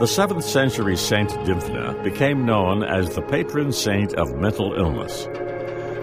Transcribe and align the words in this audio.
The 0.00 0.06
7th 0.06 0.42
century 0.42 0.96
Saint 0.96 1.30
Dymphna 1.30 2.02
became 2.02 2.44
known 2.44 2.82
as 2.82 3.14
the 3.14 3.22
patron 3.22 3.70
saint 3.72 4.12
of 4.14 4.34
mental 4.34 4.74
illness. 4.74 5.26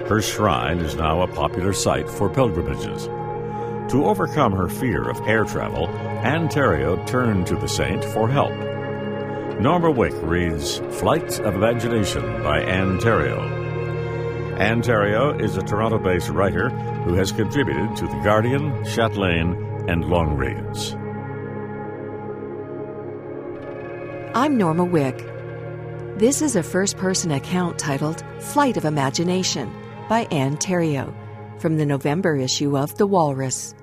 Her 0.08 0.22
shrine 0.22 0.80
is 0.80 0.96
now 0.96 1.22
a 1.22 1.28
popular 1.28 1.74
site 1.74 2.10
for 2.10 2.30
pilgrimages. 2.30 3.08
To 3.92 4.06
overcome 4.06 4.54
her 4.54 4.70
fear 4.70 5.10
of 5.10 5.20
air 5.28 5.44
travel, 5.44 5.90
Anne 6.24 6.48
Theriault 6.48 7.06
turned 7.06 7.48
to 7.48 7.58
the 7.58 7.68
saint 7.68 8.06
for 8.06 8.30
help. 8.30 8.54
Norma 9.60 9.92
Wick 9.92 10.14
reads 10.22 10.78
Flight 11.00 11.42
of 11.42 11.56
Imagination 11.56 12.42
by 12.44 12.62
Theriault. 12.62 14.58
Anne 14.58 14.82
is 15.42 15.58
a 15.58 15.64
Toronto 15.64 16.00
based 16.00 16.30
writer 16.30 16.70
who 17.04 17.16
has 17.16 17.34
contributed 17.34 17.98
to 17.98 18.08
The 18.08 18.22
Guardian, 18.24 18.86
Chatelaine, 18.86 19.86
and 19.90 20.06
Longreads. 20.06 20.96
I'm 24.34 24.58
Norma 24.58 24.86
Wick. 24.86 25.18
This 26.18 26.42
is 26.42 26.56
a 26.56 26.64
first 26.64 26.96
person 26.96 27.32
account 27.32 27.78
titled 27.78 28.24
Flight 28.40 28.78
of 28.78 28.86
Imagination 28.86 29.70
by 30.08 30.22
Anne 30.32 30.56
Theriault 30.56 31.14
from 31.60 31.76
the 31.76 31.86
November 31.86 32.38
issue 32.38 32.78
of 32.78 32.98
The 32.98 33.06
Walrus. 33.06 33.76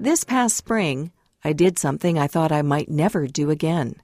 This 0.00 0.24
past 0.24 0.56
spring, 0.56 1.12
I 1.44 1.52
did 1.52 1.78
something 1.78 2.18
I 2.18 2.26
thought 2.26 2.50
I 2.50 2.62
might 2.62 2.90
never 2.90 3.28
do 3.28 3.50
again. 3.50 3.94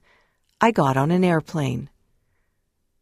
I 0.60 0.70
got 0.70 0.96
on 0.96 1.10
an 1.10 1.24
airplane. 1.24 1.90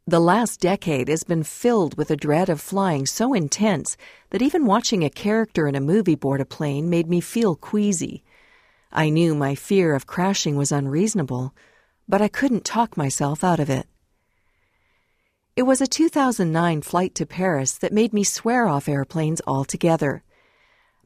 The 0.06 0.18
last 0.18 0.60
decade 0.60 1.08
has 1.08 1.24
been 1.24 1.42
filled 1.42 1.98
with 1.98 2.10
a 2.10 2.16
dread 2.16 2.48
of 2.48 2.58
flying 2.58 3.04
so 3.04 3.34
intense 3.34 3.98
that 4.30 4.40
even 4.40 4.64
watching 4.64 5.04
a 5.04 5.10
character 5.10 5.68
in 5.68 5.74
a 5.74 5.80
movie 5.80 6.14
board 6.14 6.40
a 6.40 6.46
plane 6.46 6.88
made 6.88 7.10
me 7.10 7.20
feel 7.20 7.54
queasy. 7.54 8.24
I 8.92 9.08
knew 9.08 9.34
my 9.34 9.54
fear 9.54 9.94
of 9.94 10.06
crashing 10.06 10.56
was 10.56 10.70
unreasonable, 10.70 11.54
but 12.06 12.20
I 12.20 12.28
couldn't 12.28 12.64
talk 12.64 12.96
myself 12.96 13.42
out 13.42 13.58
of 13.58 13.70
it. 13.70 13.86
It 15.56 15.62
was 15.62 15.80
a 15.80 15.86
2009 15.86 16.82
flight 16.82 17.14
to 17.14 17.26
Paris 17.26 17.72
that 17.78 17.92
made 17.92 18.12
me 18.12 18.24
swear 18.24 18.66
off 18.66 18.88
airplanes 18.88 19.40
altogether. 19.46 20.22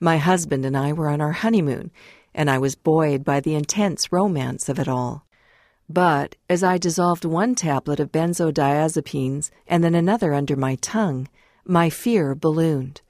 My 0.01 0.19
husband 0.19 0.65
and 0.65 0.77
I 0.77 0.93
were 0.93 1.09
on 1.09 1.21
our 1.21 1.33
honeymoon, 1.33 1.93
and 2.35 2.51
I 2.51 2.59
was 2.59 2.75
buoyed 2.75 3.25
by 3.25 3.41
the 3.41 3.55
intense 3.55 4.11
romance 4.11 4.69
of 4.69 4.79
it 4.79 4.89
all. 4.89 5.25
But 5.89 6.35
as 6.51 6.65
I 6.65 6.79
dissolved 6.79 7.25
one 7.25 7.55
tablet 7.55 8.01
of 8.01 8.11
benzodiazepines 8.11 9.51
and 9.69 9.85
then 9.85 9.95
another 9.95 10.35
under 10.35 10.57
my 10.57 10.75
tongue, 10.77 11.29
my 11.65 11.89
fear 11.89 12.35
ballooned. 12.35 13.01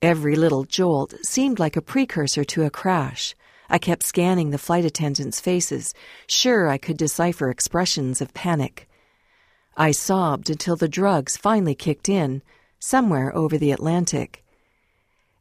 Every 0.00 0.34
little 0.34 0.64
jolt 0.64 1.14
seemed 1.22 1.58
like 1.58 1.76
a 1.76 1.82
precursor 1.82 2.44
to 2.44 2.64
a 2.64 2.70
crash. 2.70 3.34
I 3.68 3.78
kept 3.78 4.02
scanning 4.02 4.50
the 4.50 4.58
flight 4.58 4.84
attendants' 4.84 5.40
faces, 5.40 5.94
sure 6.26 6.68
I 6.68 6.78
could 6.78 6.96
decipher 6.96 7.50
expressions 7.50 8.20
of 8.20 8.34
panic. 8.34 8.88
I 9.76 9.90
sobbed 9.90 10.48
until 10.48 10.76
the 10.76 10.88
drugs 10.88 11.36
finally 11.36 11.74
kicked 11.74 12.08
in, 12.08 12.42
somewhere 12.78 13.34
over 13.36 13.58
the 13.58 13.72
Atlantic. 13.72 14.44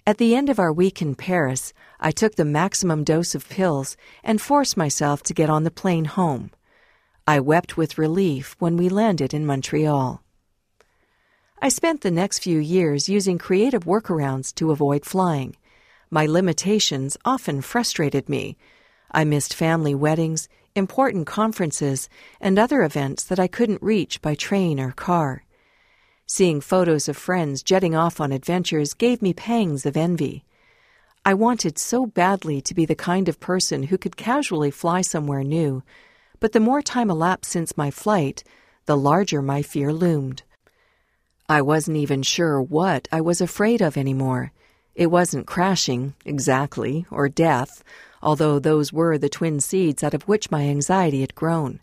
At 0.08 0.18
the 0.18 0.36
end 0.36 0.50
of 0.50 0.60
our 0.60 0.72
week 0.72 1.02
in 1.02 1.16
Paris, 1.16 1.74
I 2.00 2.12
took 2.12 2.36
the 2.36 2.46
maximum 2.46 3.04
dose 3.04 3.34
of 3.34 3.50
pills 3.50 3.98
and 4.24 4.42
forced 4.42 4.78
myself 4.78 5.24
to 5.24 5.34
get 5.34 5.50
on 5.50 5.64
the 5.64 5.72
plane 5.72 6.06
home. 6.06 6.52
I 7.28 7.40
wept 7.40 7.76
with 7.76 7.98
relief 7.98 8.56
when 8.60 8.78
we 8.78 8.88
landed 8.88 9.34
in 9.34 9.46
Montreal. 9.46 10.22
I 11.60 11.70
spent 11.70 12.02
the 12.02 12.12
next 12.12 12.40
few 12.40 12.60
years 12.60 13.10
using 13.10 13.40
creative 13.40 13.86
workarounds 13.86 14.54
to 14.56 14.70
avoid 14.70 15.06
flying. 15.06 15.56
My 16.10 16.26
limitations 16.26 17.18
often 17.26 17.62
frustrated 17.62 18.30
me. 18.30 18.58
I 19.12 19.24
missed 19.24 19.54
family 19.54 19.96
weddings, 19.96 20.48
important 20.76 21.26
conferences, 21.26 22.10
and 22.40 22.60
other 22.60 22.84
events 22.84 23.24
that 23.24 23.40
I 23.40 23.48
couldn't 23.48 23.82
reach 23.82 24.22
by 24.22 24.36
train 24.36 24.80
or 24.80 24.92
car. 24.92 25.44
Seeing 26.28 26.60
photos 26.60 27.08
of 27.08 27.18
friends 27.18 27.64
jetting 27.64 27.96
off 27.96 28.20
on 28.20 28.32
adventures 28.32 28.94
gave 28.94 29.22
me 29.22 29.34
pangs 29.34 29.86
of 29.86 29.96
envy. 29.96 30.44
I 31.24 31.34
wanted 31.34 31.80
so 31.80 32.06
badly 32.06 32.62
to 32.62 32.74
be 32.74 32.86
the 32.86 32.96
kind 32.96 33.30
of 33.30 33.40
person 33.40 33.84
who 33.84 33.98
could 33.98 34.18
casually 34.18 34.72
fly 34.72 35.02
somewhere 35.02 35.44
new, 35.44 35.84
but 36.40 36.52
the 36.52 36.60
more 36.60 36.82
time 36.82 37.10
elapsed 37.10 37.52
since 37.52 37.78
my 37.78 37.90
flight, 37.90 38.44
the 38.86 38.98
larger 38.98 39.42
my 39.42 39.62
fear 39.62 39.92
loomed. 39.92 40.44
I 41.48 41.62
wasn't 41.62 41.98
even 41.98 42.24
sure 42.24 42.62
what 42.62 43.08
I 43.12 43.22
was 43.22 43.40
afraid 43.40 43.82
of 43.82 43.98
anymore. 43.98 44.52
It 44.96 45.08
wasn't 45.08 45.46
crashing, 45.46 46.14
exactly, 46.24 47.06
or 47.12 47.28
death, 47.28 47.84
although 48.22 48.60
those 48.60 48.94
were 48.94 49.18
the 49.18 49.30
twin 49.30 49.60
seeds 49.60 50.04
out 50.04 50.14
of 50.14 50.24
which 50.24 50.50
my 50.50 50.64
anxiety 50.64 51.22
had 51.22 51.36
grown. 51.36 51.82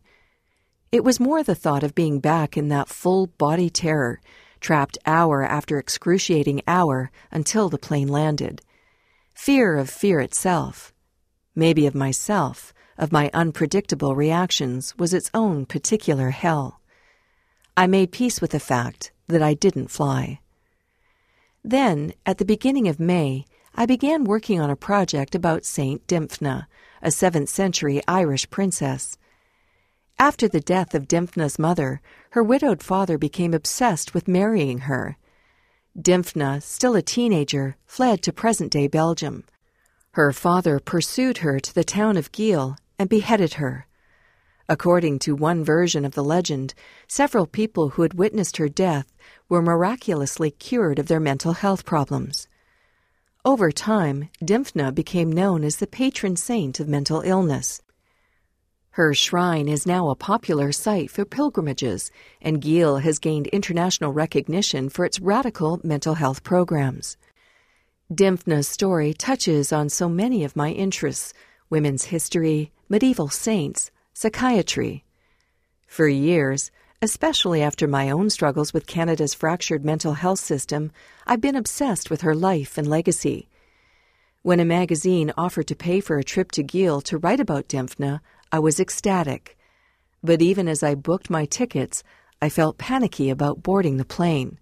It 0.90 1.04
was 1.04 1.20
more 1.20 1.42
the 1.42 1.54
thought 1.54 1.82
of 1.82 1.94
being 1.94 2.20
back 2.20 2.56
in 2.56 2.68
that 2.68 2.88
full 2.88 3.28
body 3.28 3.70
terror, 3.70 4.20
trapped 4.60 4.98
hour 5.06 5.42
after 5.42 5.78
excruciating 5.78 6.62
hour 6.66 7.10
until 7.30 7.68
the 7.68 7.78
plane 7.78 8.08
landed. 8.08 8.62
Fear 9.34 9.76
of 9.78 9.90
fear 9.90 10.20
itself, 10.20 10.92
maybe 11.54 11.86
of 11.86 11.94
myself, 11.94 12.74
of 12.98 13.10
my 13.10 13.30
unpredictable 13.32 14.14
reactions, 14.14 14.96
was 14.98 15.14
its 15.14 15.30
own 15.32 15.64
particular 15.66 16.30
hell. 16.30 16.80
I 17.76 17.86
made 17.86 18.12
peace 18.12 18.40
with 18.40 18.50
the 18.50 18.60
fact 18.60 19.12
that 19.28 19.42
I 19.42 19.54
didn't 19.54 19.88
fly. 19.88 20.40
Then, 21.64 22.12
at 22.26 22.38
the 22.38 22.44
beginning 22.44 22.88
of 22.88 22.98
May, 22.98 23.44
I 23.74 23.86
began 23.86 24.24
working 24.24 24.60
on 24.60 24.68
a 24.68 24.76
project 24.76 25.34
about 25.34 25.64
Saint 25.64 26.06
Dymphna, 26.06 26.66
a 27.00 27.08
7th 27.08 27.48
century 27.48 28.02
Irish 28.08 28.50
princess. 28.50 29.16
After 30.18 30.48
the 30.48 30.60
death 30.60 30.94
of 30.94 31.08
Dymphna's 31.08 31.58
mother, 31.58 32.00
her 32.30 32.42
widowed 32.42 32.82
father 32.82 33.16
became 33.16 33.54
obsessed 33.54 34.12
with 34.12 34.28
marrying 34.28 34.80
her. 34.80 35.16
Dymphna, 35.98 36.62
still 36.62 36.94
a 36.96 37.02
teenager, 37.02 37.76
fled 37.86 38.22
to 38.22 38.32
present 38.32 38.72
day 38.72 38.88
Belgium. 38.88 39.44
Her 40.12 40.32
father 40.32 40.80
pursued 40.80 41.38
her 41.38 41.60
to 41.60 41.74
the 41.74 41.84
town 41.84 42.16
of 42.16 42.32
Geel 42.32 42.76
and 42.98 43.08
beheaded 43.08 43.54
her. 43.54 43.86
According 44.72 45.18
to 45.18 45.36
one 45.36 45.62
version 45.62 46.02
of 46.02 46.14
the 46.14 46.24
legend, 46.24 46.72
several 47.06 47.46
people 47.46 47.90
who 47.90 48.00
had 48.00 48.14
witnessed 48.14 48.56
her 48.56 48.70
death 48.70 49.12
were 49.46 49.60
miraculously 49.60 50.50
cured 50.50 50.98
of 50.98 51.08
their 51.08 51.20
mental 51.20 51.52
health 51.52 51.84
problems. 51.84 52.48
Over 53.44 53.70
time, 53.70 54.30
Dymphna 54.42 54.94
became 54.94 55.30
known 55.30 55.62
as 55.62 55.76
the 55.76 55.86
patron 55.86 56.36
saint 56.36 56.80
of 56.80 56.88
mental 56.88 57.20
illness. 57.20 57.82
Her 58.92 59.12
shrine 59.12 59.68
is 59.68 59.84
now 59.84 60.08
a 60.08 60.16
popular 60.16 60.72
site 60.72 61.10
for 61.10 61.26
pilgrimages, 61.26 62.10
and 62.40 62.62
Geel 62.62 62.96
has 62.96 63.18
gained 63.18 63.48
international 63.48 64.14
recognition 64.14 64.88
for 64.88 65.04
its 65.04 65.20
radical 65.20 65.82
mental 65.84 66.14
health 66.14 66.44
programs. 66.44 67.18
Dymphna's 68.10 68.68
story 68.68 69.12
touches 69.12 69.70
on 69.70 69.90
so 69.90 70.08
many 70.08 70.44
of 70.44 70.56
my 70.56 70.70
interests 70.70 71.34
women's 71.68 72.04
history, 72.04 72.72
medieval 72.88 73.28
saints, 73.28 73.90
psychiatry. 74.22 75.02
For 75.88 76.06
years, 76.06 76.70
especially 77.02 77.60
after 77.60 77.88
my 77.88 78.08
own 78.08 78.30
struggles 78.30 78.72
with 78.72 78.86
Canada's 78.86 79.34
fractured 79.34 79.84
mental 79.84 80.14
health 80.14 80.38
system, 80.38 80.92
I've 81.26 81.40
been 81.40 81.56
obsessed 81.56 82.08
with 82.08 82.20
her 82.20 82.36
life 82.36 82.78
and 82.78 82.86
legacy. 82.86 83.48
When 84.42 84.60
a 84.60 84.64
magazine 84.64 85.32
offered 85.36 85.66
to 85.66 85.74
pay 85.74 85.98
for 85.98 86.18
a 86.18 86.24
trip 86.24 86.52
to 86.52 86.62
Geel 86.62 87.00
to 87.00 87.18
write 87.18 87.40
about 87.40 87.66
Dymphna, 87.66 88.20
I 88.52 88.60
was 88.60 88.78
ecstatic. 88.78 89.58
But 90.22 90.40
even 90.40 90.68
as 90.68 90.84
I 90.84 90.94
booked 90.94 91.28
my 91.28 91.44
tickets, 91.44 92.04
I 92.40 92.48
felt 92.48 92.78
panicky 92.78 93.28
about 93.28 93.64
boarding 93.64 93.96
the 93.96 94.04
plane. 94.04 94.60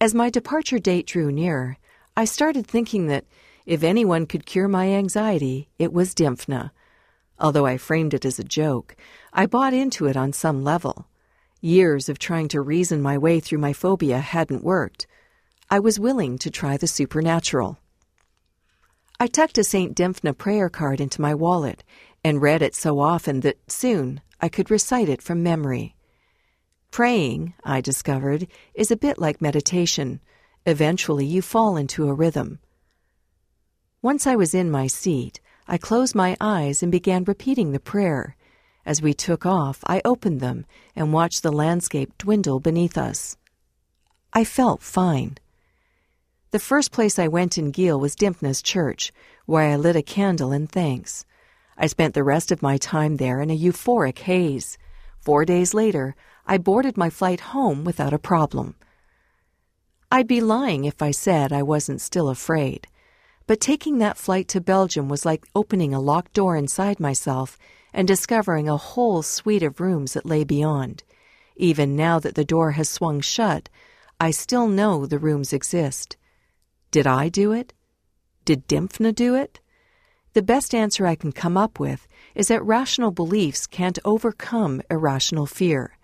As 0.00 0.14
my 0.14 0.30
departure 0.30 0.78
date 0.78 1.08
drew 1.08 1.32
nearer, 1.32 1.76
I 2.16 2.24
started 2.24 2.68
thinking 2.68 3.08
that 3.08 3.24
if 3.66 3.82
anyone 3.82 4.26
could 4.26 4.46
cure 4.46 4.68
my 4.68 4.90
anxiety, 4.90 5.70
it 5.76 5.92
was 5.92 6.14
Dymphna. 6.14 6.70
Although 7.40 7.66
I 7.66 7.76
framed 7.76 8.14
it 8.14 8.24
as 8.24 8.38
a 8.38 8.44
joke, 8.44 8.96
I 9.32 9.46
bought 9.46 9.72
into 9.72 10.06
it 10.06 10.16
on 10.16 10.32
some 10.32 10.64
level. 10.64 11.06
Years 11.60 12.08
of 12.08 12.18
trying 12.18 12.48
to 12.48 12.60
reason 12.60 13.00
my 13.00 13.18
way 13.18 13.40
through 13.40 13.58
my 13.58 13.72
phobia 13.72 14.18
hadn't 14.18 14.64
worked. 14.64 15.06
I 15.70 15.78
was 15.78 16.00
willing 16.00 16.38
to 16.38 16.50
try 16.50 16.76
the 16.76 16.86
supernatural. 16.86 17.78
I 19.20 19.26
tucked 19.26 19.58
a 19.58 19.64
St. 19.64 19.96
Dymphna 19.96 20.36
prayer 20.36 20.68
card 20.68 21.00
into 21.00 21.20
my 21.20 21.34
wallet 21.34 21.82
and 22.24 22.42
read 22.42 22.62
it 22.62 22.74
so 22.74 23.00
often 23.00 23.40
that 23.40 23.58
soon 23.70 24.20
I 24.40 24.48
could 24.48 24.70
recite 24.70 25.08
it 25.08 25.22
from 25.22 25.42
memory. 25.42 25.96
Praying, 26.90 27.54
I 27.64 27.80
discovered, 27.80 28.46
is 28.74 28.90
a 28.90 28.96
bit 28.96 29.18
like 29.18 29.42
meditation. 29.42 30.20
Eventually, 30.64 31.26
you 31.26 31.42
fall 31.42 31.76
into 31.76 32.08
a 32.08 32.14
rhythm. 32.14 32.60
Once 34.00 34.26
I 34.26 34.36
was 34.36 34.54
in 34.54 34.70
my 34.70 34.86
seat, 34.86 35.40
I 35.70 35.76
closed 35.76 36.14
my 36.14 36.34
eyes 36.40 36.82
and 36.82 36.90
began 36.90 37.24
repeating 37.24 37.72
the 37.72 37.78
prayer. 37.78 38.36
As 38.86 39.02
we 39.02 39.12
took 39.12 39.44
off, 39.44 39.84
I 39.86 40.00
opened 40.02 40.40
them 40.40 40.64
and 40.96 41.12
watched 41.12 41.42
the 41.42 41.52
landscape 41.52 42.16
dwindle 42.16 42.58
beneath 42.58 42.96
us. 42.96 43.36
I 44.32 44.44
felt 44.44 44.82
fine. 44.82 45.36
The 46.52 46.58
first 46.58 46.90
place 46.90 47.18
I 47.18 47.28
went 47.28 47.58
in 47.58 47.72
Geel 47.72 48.00
was 48.00 48.16
Dymphna's 48.16 48.62
church, 48.62 49.12
where 49.44 49.70
I 49.70 49.76
lit 49.76 49.94
a 49.94 50.02
candle 50.02 50.52
in 50.52 50.66
thanks. 50.66 51.26
I 51.76 51.86
spent 51.86 52.14
the 52.14 52.24
rest 52.24 52.50
of 52.50 52.62
my 52.62 52.78
time 52.78 53.18
there 53.18 53.42
in 53.42 53.50
a 53.50 53.58
euphoric 53.58 54.20
haze. 54.20 54.78
Four 55.20 55.44
days 55.44 55.74
later, 55.74 56.16
I 56.46 56.56
boarded 56.56 56.96
my 56.96 57.10
flight 57.10 57.40
home 57.40 57.84
without 57.84 58.14
a 58.14 58.18
problem. 58.18 58.74
I'd 60.10 60.26
be 60.26 60.40
lying 60.40 60.86
if 60.86 61.02
I 61.02 61.10
said 61.10 61.52
I 61.52 61.62
wasn't 61.62 62.00
still 62.00 62.30
afraid. 62.30 62.86
But 63.48 63.62
taking 63.62 63.96
that 63.98 64.18
flight 64.18 64.46
to 64.48 64.60
Belgium 64.60 65.08
was 65.08 65.24
like 65.24 65.48
opening 65.54 65.94
a 65.94 66.00
locked 66.00 66.34
door 66.34 66.54
inside 66.54 67.00
myself 67.00 67.58
and 67.94 68.06
discovering 68.06 68.68
a 68.68 68.76
whole 68.76 69.22
suite 69.22 69.62
of 69.62 69.80
rooms 69.80 70.12
that 70.12 70.26
lay 70.26 70.44
beyond. 70.44 71.02
Even 71.56 71.96
now 71.96 72.18
that 72.18 72.34
the 72.34 72.44
door 72.44 72.72
has 72.72 72.90
swung 72.90 73.22
shut, 73.22 73.70
I 74.20 74.32
still 74.32 74.68
know 74.68 75.06
the 75.06 75.18
rooms 75.18 75.54
exist. 75.54 76.18
Did 76.90 77.06
I 77.06 77.30
do 77.30 77.52
it? 77.52 77.72
Did 78.44 78.68
Dymphna 78.68 79.14
do 79.14 79.34
it? 79.34 79.60
The 80.34 80.42
best 80.42 80.74
answer 80.74 81.06
I 81.06 81.14
can 81.14 81.32
come 81.32 81.56
up 81.56 81.80
with 81.80 82.06
is 82.34 82.48
that 82.48 82.62
rational 82.62 83.12
beliefs 83.12 83.66
can't 83.66 83.98
overcome 84.04 84.82
irrational 84.90 85.46
fear. 85.46 85.96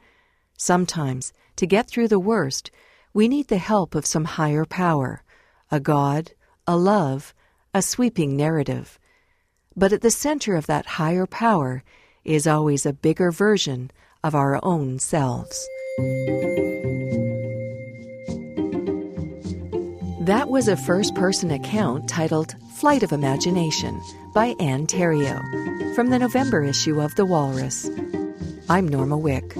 Sometimes, 0.56 1.35
to 1.56 1.67
get 1.67 1.88
through 1.88 2.08
the 2.08 2.19
worst, 2.19 2.70
we 3.12 3.29
need 3.29 3.49
the 3.49 3.58
help 3.58 3.94
of 3.94 4.06
some 4.06 4.25
higher 4.25 4.64
power, 4.64 5.23
a 5.70 5.79
God, 5.79 6.32
a 6.66 6.76
love, 6.76 7.34
a 7.75 7.82
sweeping 7.82 8.37
narrative. 8.37 8.99
But 9.76 9.93
at 9.93 10.00
the 10.00 10.11
center 10.11 10.56
of 10.56 10.66
that 10.66 10.87
higher 10.87 11.26
power 11.26 11.82
is 12.25 12.46
always 12.46 12.87
a 12.87 12.93
bigger 12.93 13.31
version 13.31 13.90
of 14.22 14.34
our 14.34 14.58
own 14.62 14.99
selves. 14.99 15.69
That 20.22 20.46
was 20.49 20.69
a 20.69 20.76
first 20.76 21.14
person 21.14 21.50
account 21.50 22.08
titled 22.08 22.55
Flight 22.76 23.02
of 23.02 23.12
Imagination 23.12 24.00
by 24.32 24.55
Anne 24.58 24.87
Theriault 24.87 25.94
from 25.94 26.08
the 26.08 26.19
November 26.19 26.64
issue 26.64 27.02
of 27.02 27.14
The 27.16 27.26
Walrus. 27.26 27.90
I'm 28.70 28.88
Norma 28.88 29.19
Wick. 29.19 29.55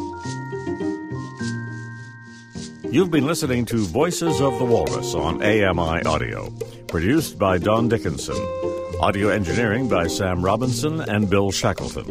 You've 2.91 3.11
been 3.11 3.27
listening 3.27 3.67
to 3.67 3.85
Voices 3.85 4.41
of 4.41 4.59
the 4.59 4.65
Walrus 4.65 5.15
on 5.15 5.43
AMI 5.43 6.05
Audio, 6.05 6.51
produced 6.95 7.41
by 7.41 7.59
Don 7.59 7.89
Dickinson. 7.89 8.37
Audio 9.01 9.29
engineering 9.29 9.89
by 9.89 10.07
Sam 10.07 10.45
Robinson 10.45 11.01
and 11.01 11.29
Bill 11.29 11.51
Shackleton. 11.51 12.07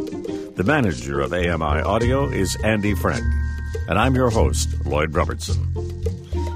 The 0.55 0.63
manager 0.65 1.21
of 1.21 1.31
AMI 1.31 1.81
Audio 1.83 2.27
is 2.27 2.57
Andy 2.65 2.93
Frank. 2.93 3.23
And 3.87 3.97
I'm 3.97 4.13
your 4.13 4.29
host, 4.29 4.85
Lloyd 4.85 5.15
Robertson. 5.15 5.71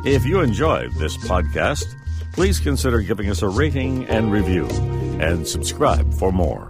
If 0.06 0.26
you 0.26 0.42
enjoyed 0.42 0.92
this 0.96 1.16
podcast, 1.16 1.86
please 2.34 2.60
consider 2.60 3.00
giving 3.00 3.30
us 3.30 3.44
a 3.44 3.48
rating 3.48 4.04
and 4.08 4.30
review, 4.30 4.68
and 5.22 5.48
subscribe 5.48 6.14
for 6.16 6.34
more. 6.34 6.70